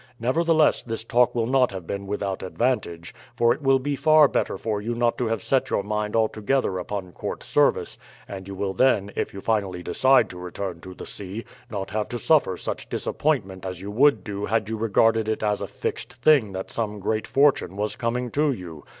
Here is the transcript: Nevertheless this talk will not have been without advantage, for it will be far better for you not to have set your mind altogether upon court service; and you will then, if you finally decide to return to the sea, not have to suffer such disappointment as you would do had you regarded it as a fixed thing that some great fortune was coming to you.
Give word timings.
Nevertheless 0.19 0.81
this 0.81 1.03
talk 1.03 1.35
will 1.35 1.45
not 1.45 1.69
have 1.71 1.85
been 1.85 2.07
without 2.07 2.41
advantage, 2.41 3.13
for 3.35 3.53
it 3.53 3.61
will 3.61 3.77
be 3.77 3.95
far 3.95 4.27
better 4.27 4.57
for 4.57 4.81
you 4.81 4.95
not 4.95 5.15
to 5.19 5.27
have 5.27 5.43
set 5.43 5.69
your 5.69 5.83
mind 5.83 6.15
altogether 6.15 6.79
upon 6.79 7.11
court 7.11 7.43
service; 7.43 7.99
and 8.27 8.47
you 8.47 8.55
will 8.55 8.73
then, 8.73 9.11
if 9.15 9.31
you 9.31 9.41
finally 9.41 9.83
decide 9.83 10.27
to 10.31 10.39
return 10.39 10.81
to 10.81 10.95
the 10.95 11.05
sea, 11.05 11.45
not 11.69 11.91
have 11.91 12.09
to 12.09 12.17
suffer 12.17 12.57
such 12.57 12.89
disappointment 12.89 13.63
as 13.63 13.79
you 13.79 13.91
would 13.91 14.23
do 14.23 14.47
had 14.47 14.69
you 14.69 14.75
regarded 14.75 15.29
it 15.29 15.43
as 15.43 15.61
a 15.61 15.67
fixed 15.67 16.13
thing 16.13 16.51
that 16.51 16.71
some 16.71 16.99
great 16.99 17.27
fortune 17.27 17.77
was 17.77 17.95
coming 17.95 18.31
to 18.31 18.51
you. 18.51 18.83